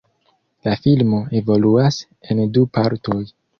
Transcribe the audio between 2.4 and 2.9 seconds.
du